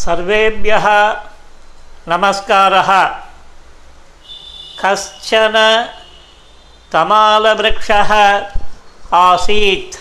[0.00, 0.86] सर्वेभ्यः
[2.08, 2.90] नमस्कारः।
[4.80, 5.56] कश्चन
[6.92, 8.12] तमालवृक्षः
[9.14, 9.96] आसीत्।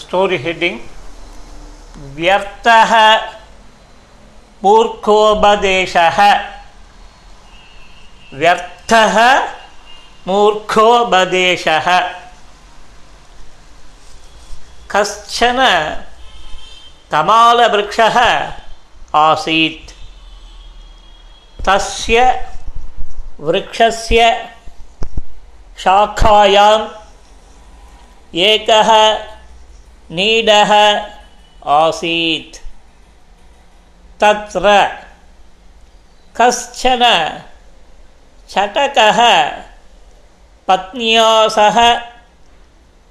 [0.00, 0.80] स्टोरि हेडिङ्ग्
[2.16, 2.92] व्यर्थः
[4.64, 6.20] मूर्खोपदेशः।
[8.34, 9.16] व्यर्थः
[10.28, 11.88] मूर्खोपदेशः।
[14.90, 15.60] कश्चन
[17.10, 18.16] तमालवृक्षः
[19.14, 19.90] आसीत्।
[21.66, 22.46] तस्य
[23.40, 24.48] वृक्षस्य
[25.78, 26.88] शाखायाम्
[28.36, 28.90] एकः
[30.10, 30.72] नीडः
[31.66, 32.56] आसीत्।
[34.20, 34.68] तत्र
[36.36, 37.02] कश्चन
[38.50, 39.20] चटकः
[40.68, 41.78] पत्न्या सह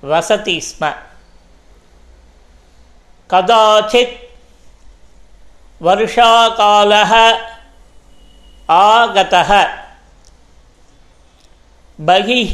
[0.04, 0.94] वसति स्म।
[3.32, 4.16] कदाचित्
[5.82, 7.14] वर्षाकालः
[8.70, 9.52] आगतः।
[12.00, 12.54] बहिः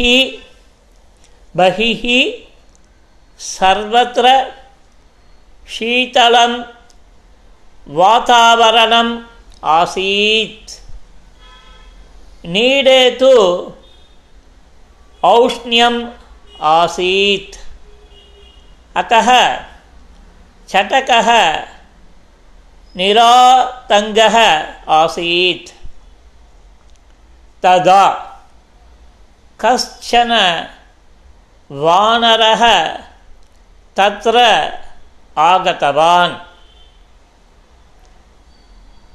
[1.58, 2.03] बहिः
[3.39, 4.53] सर्वत्र
[5.69, 6.53] शीतलं
[7.88, 9.23] वातावरणम्
[9.63, 10.72] आसीत्।
[12.45, 13.33] नीडे तु
[15.23, 16.11] औष्ण्यम्
[16.61, 17.55] आसीत्।
[18.97, 19.31] अतः
[20.69, 21.30] ಚಟಕಃ
[22.95, 24.35] ನಿರಾತಂಗಃ
[24.88, 25.73] ಆಸೀತ್.
[27.61, 28.31] ತದಾ
[29.57, 30.31] ಕಶ್ಚನ
[31.73, 32.63] ವಾನರಃ
[33.95, 34.38] ತತ್ರ
[35.38, 36.35] ಆಗತವಾನ್.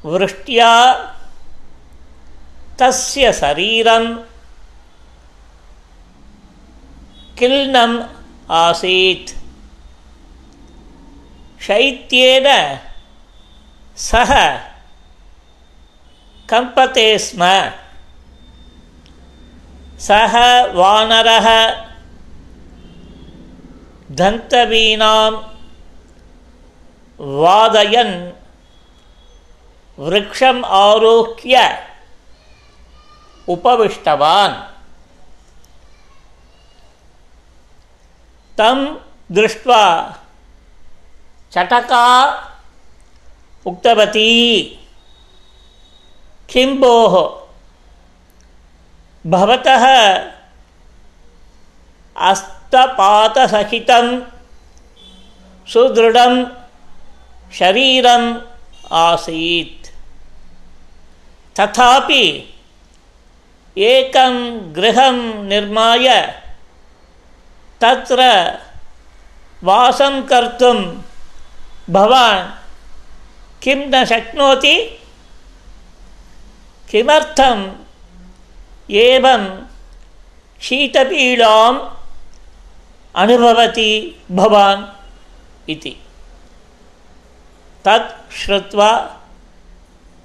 [0.06, 0.74] ವೃಷ್ಟ್ಯಾ
[2.76, 4.28] ತಸ್ಯ ಶರೀರಂ
[7.38, 8.16] ಕಿಲ್ನಂ
[8.50, 9.39] ಆಸೀತ್.
[11.70, 12.46] शैत्येन
[14.04, 14.30] ಸಹ
[16.50, 17.42] कम्पते स्म
[20.06, 20.34] सः
[20.78, 21.46] वानरः
[24.20, 25.30] दन्तवीनां
[27.42, 28.16] वादयन्
[29.98, 31.62] वृक्षम् आरोह्य
[33.56, 34.56] उपविष्टवान्
[38.58, 38.82] तं
[39.38, 39.84] दृष्ट्वा
[41.52, 42.06] चटका।
[43.66, 44.62] उक्तवती।
[46.50, 47.14] किं भोः
[49.26, 49.84] भवतः
[52.16, 54.06] अस्तपातसहितं
[55.72, 56.34] सुदृढं
[57.52, 58.38] शरीरम्
[58.92, 59.86] आसीत्।
[61.60, 62.54] तथापि
[63.78, 64.32] एकं
[64.76, 66.08] गृहं निर्माय
[67.80, 68.20] तत्र
[69.64, 70.78] वासं कर्तुं
[71.90, 72.50] भवान्
[73.62, 74.76] किं न शक्नोति?
[76.90, 77.64] किमर्थम्
[78.90, 79.66] एवं
[80.62, 81.78] शीतपीडाम्
[83.14, 83.90] अनुभवति
[84.30, 84.84] भवान्
[85.70, 85.96] इति?
[87.84, 88.90] तत् श्रुत्वा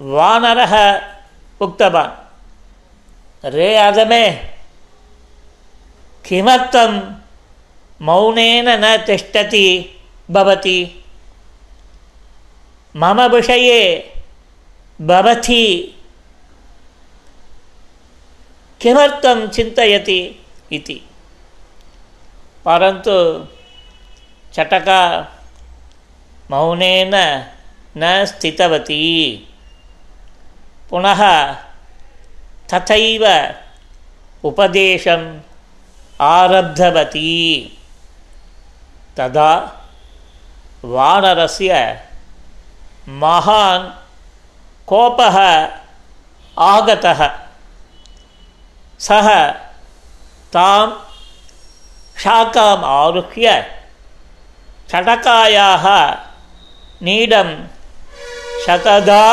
[0.01, 1.01] वानरः
[1.61, 2.13] उक्तवान्,
[3.53, 4.29] रे अदमे
[6.25, 7.15] किमर्थं
[8.01, 9.67] मौनेन न तिष्ठति
[10.31, 11.04] भवति?
[12.95, 13.81] ಮಮ ವಿಷಯೇ
[14.99, 15.63] ಭವತಿ
[18.81, 20.19] ಕಿಮರ್ಥಂ ಚಿಂತಯತಿ
[20.71, 20.97] ಇತಿ
[22.65, 23.17] ಪರಂತು
[24.53, 24.89] ಚಟಕ
[26.49, 27.15] ಮೌನೇನ
[27.95, 29.01] ನ ಸ್ಥಿತವತಿ
[30.89, 31.21] ಪುನಃ
[32.69, 33.25] ತಥೈವ
[34.43, 35.23] ಉಪದೇಶಂ
[36.19, 37.29] ಆರಬ್ಧವತಿ
[39.17, 39.51] ತದಾ
[40.85, 41.71] ವಾನರಸ್ಯ
[43.22, 43.90] महान्
[44.88, 45.36] कोपः
[46.70, 47.20] आगतः
[49.06, 49.28] सः
[50.54, 50.86] तां
[52.22, 53.52] शाखाम् आरुह्य
[54.90, 55.86] चटकायाः
[57.06, 57.50] नीडं
[58.64, 59.24] शतदा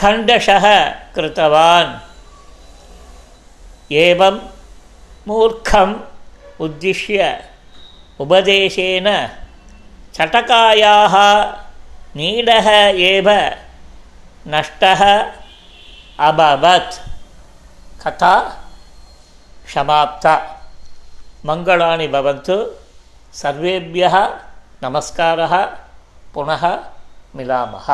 [0.00, 0.66] खण्डशः
[1.14, 1.92] कृतवान्
[4.04, 4.38] एवं
[5.28, 5.94] मूर्खम्
[6.64, 7.32] उद्दिश्य
[8.20, 9.08] उपदेशेन
[10.16, 11.14] चटकायाः
[12.16, 12.68] नीडः
[13.10, 13.28] एव
[14.54, 15.02] नष्टः
[16.28, 16.98] अभवत्
[18.02, 18.34] कथा
[19.74, 20.34] समाप्ता
[21.48, 22.56] मङ्गलानि भवन्तु
[23.42, 24.16] सर्वेभ्यः
[24.84, 25.54] नमस्कारः
[26.34, 26.64] पुनः
[27.36, 27.88] मिलामः